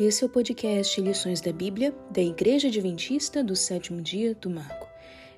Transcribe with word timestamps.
Esse 0.00 0.22
é 0.22 0.26
o 0.28 0.30
podcast 0.30 1.00
Lições 1.00 1.40
da 1.40 1.52
Bíblia 1.52 1.92
da 2.08 2.22
Igreja 2.22 2.68
Adventista 2.68 3.42
do 3.42 3.56
Sétimo 3.56 4.00
Dia 4.00 4.32
do 4.32 4.48
Marco. 4.48 4.86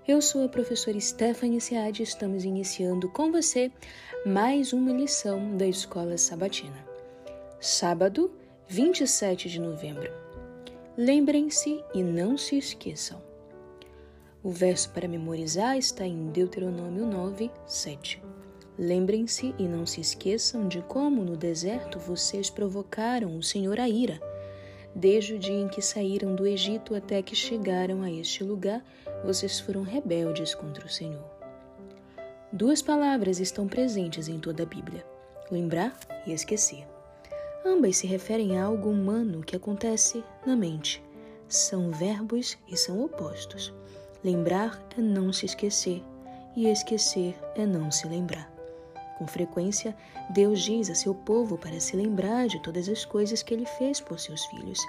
Eu 0.06 0.20
sou 0.20 0.44
a 0.44 0.50
professora 0.50 1.00
Stephanie 1.00 1.62
Seade 1.62 2.02
e 2.02 2.04
estamos 2.04 2.44
iniciando 2.44 3.08
com 3.08 3.32
você 3.32 3.72
mais 4.26 4.74
uma 4.74 4.92
lição 4.92 5.56
da 5.56 5.66
Escola 5.66 6.18
Sabatina. 6.18 6.86
Sábado, 7.58 8.30
27 8.68 9.48
de 9.48 9.58
novembro. 9.58 10.12
Lembrem-se 10.94 11.82
e 11.94 12.02
não 12.02 12.36
se 12.36 12.58
esqueçam. 12.58 13.18
O 14.42 14.50
verso 14.50 14.90
para 14.90 15.08
memorizar 15.08 15.78
está 15.78 16.06
em 16.06 16.26
Deuteronômio 16.26 17.06
9, 17.06 17.50
7. 17.66 18.22
Lembrem-se 18.78 19.54
e 19.58 19.62
não 19.62 19.86
se 19.86 20.02
esqueçam 20.02 20.68
de 20.68 20.82
como 20.82 21.24
no 21.24 21.34
deserto 21.34 21.98
vocês 21.98 22.50
provocaram 22.50 23.38
o 23.38 23.42
Senhor 23.42 23.80
a 23.80 23.88
ira 23.88 24.20
Desde 24.94 25.34
o 25.34 25.38
dia 25.38 25.60
em 25.60 25.68
que 25.68 25.80
saíram 25.80 26.34
do 26.34 26.46
Egito 26.46 26.94
até 26.94 27.22
que 27.22 27.36
chegaram 27.36 28.02
a 28.02 28.10
este 28.10 28.42
lugar, 28.42 28.84
vocês 29.24 29.60
foram 29.60 29.82
rebeldes 29.82 30.54
contra 30.54 30.84
o 30.84 30.88
Senhor. 30.88 31.24
Duas 32.52 32.82
palavras 32.82 33.38
estão 33.38 33.68
presentes 33.68 34.28
em 34.28 34.40
toda 34.40 34.64
a 34.64 34.66
Bíblia: 34.66 35.06
lembrar 35.50 35.96
e 36.26 36.32
esquecer. 36.32 36.84
Ambas 37.64 37.98
se 37.98 38.06
referem 38.06 38.58
a 38.58 38.64
algo 38.64 38.90
humano 38.90 39.42
que 39.42 39.54
acontece 39.54 40.24
na 40.44 40.56
mente. 40.56 41.02
São 41.48 41.90
verbos 41.90 42.58
e 42.68 42.76
são 42.76 43.04
opostos. 43.04 43.72
Lembrar 44.24 44.82
é 44.98 45.00
não 45.00 45.32
se 45.32 45.46
esquecer, 45.46 46.02
e 46.56 46.66
esquecer 46.66 47.36
é 47.54 47.64
não 47.64 47.90
se 47.90 48.08
lembrar. 48.08 48.59
Com 49.20 49.26
frequência, 49.26 49.94
Deus 50.30 50.62
diz 50.62 50.88
a 50.88 50.94
seu 50.94 51.14
povo 51.14 51.58
para 51.58 51.78
se 51.78 51.94
lembrar 51.94 52.46
de 52.46 52.58
todas 52.62 52.88
as 52.88 53.04
coisas 53.04 53.42
que 53.42 53.52
ele 53.52 53.66
fez 53.66 54.00
por 54.00 54.18
seus 54.18 54.46
filhos, 54.46 54.80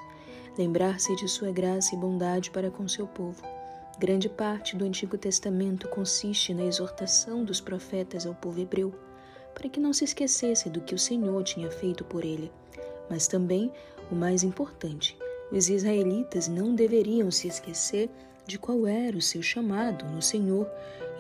lembrar-se 0.58 1.14
de 1.18 1.28
sua 1.28 1.52
graça 1.52 1.94
e 1.94 1.98
bondade 1.98 2.50
para 2.50 2.72
com 2.72 2.88
seu 2.88 3.06
povo. 3.06 3.44
Grande 4.00 4.30
parte 4.30 4.78
do 4.78 4.86
Antigo 4.86 5.18
Testamento 5.18 5.90
consiste 5.90 6.54
na 6.54 6.64
exortação 6.64 7.44
dos 7.44 7.60
profetas 7.60 8.26
ao 8.26 8.34
povo 8.34 8.62
hebreu, 8.62 8.96
para 9.54 9.68
que 9.68 9.82
não 9.82 9.92
se 9.92 10.06
esquecesse 10.06 10.70
do 10.70 10.80
que 10.80 10.96
o 10.96 11.00
Senhor 11.00 11.44
tinha 11.44 11.70
feito 11.70 12.06
por 12.06 12.24
ele. 12.24 12.50
Mas 13.10 13.28
também, 13.28 13.70
o 14.10 14.16
mais 14.16 14.44
importante, 14.44 15.18
os 15.52 15.68
israelitas 15.68 16.48
não 16.48 16.74
deveriam 16.74 17.30
se 17.30 17.50
esquecer 17.50 18.10
de 18.48 18.58
qual 18.58 18.88
era 18.88 19.18
o 19.18 19.22
seu 19.22 19.42
chamado 19.42 20.06
no 20.06 20.22
Senhor 20.22 20.72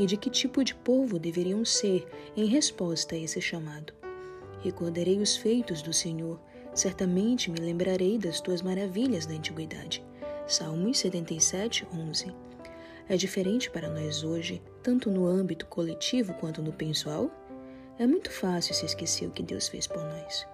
e 0.01 0.05
de 0.07 0.17
que 0.17 0.31
tipo 0.31 0.63
de 0.63 0.73
povo 0.73 1.19
deveriam 1.19 1.63
ser 1.63 2.07
em 2.35 2.45
resposta 2.45 3.13
a 3.13 3.19
esse 3.19 3.39
chamado. 3.39 3.93
Recordarei 4.63 5.19
os 5.19 5.37
feitos 5.37 5.83
do 5.83 5.93
Senhor, 5.93 6.39
certamente 6.73 7.51
me 7.51 7.59
lembrarei 7.59 8.17
das 8.17 8.41
tuas 8.41 8.63
maravilhas 8.63 9.27
da 9.27 9.35
antiguidade. 9.35 10.03
Salmos 10.47 10.97
77, 10.97 11.87
11. 11.93 12.33
É 13.07 13.15
diferente 13.15 13.69
para 13.69 13.89
nós 13.89 14.23
hoje, 14.23 14.59
tanto 14.81 15.11
no 15.11 15.27
âmbito 15.27 15.67
coletivo 15.67 16.33
quanto 16.33 16.63
no 16.63 16.73
pessoal? 16.73 17.29
É 17.99 18.07
muito 18.07 18.31
fácil 18.31 18.73
se 18.73 18.87
esquecer 18.87 19.27
o 19.27 19.31
que 19.31 19.43
Deus 19.43 19.67
fez 19.67 19.85
por 19.85 20.03
nós. 20.03 20.47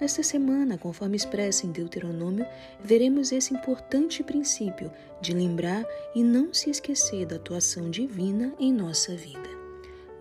Nesta 0.00 0.22
semana, 0.22 0.76
conforme 0.76 1.16
expressa 1.16 1.66
em 1.66 1.72
Deuteronômio, 1.72 2.46
veremos 2.78 3.32
esse 3.32 3.54
importante 3.54 4.22
princípio 4.22 4.92
de 5.20 5.32
lembrar 5.32 5.84
e 6.14 6.22
não 6.22 6.52
se 6.52 6.68
esquecer 6.68 7.24
da 7.24 7.36
atuação 7.36 7.90
divina 7.90 8.52
em 8.58 8.72
nossa 8.72 9.16
vida. 9.16 9.48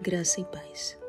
Graça 0.02 0.40
e 0.40 0.46
paz. 0.46 1.05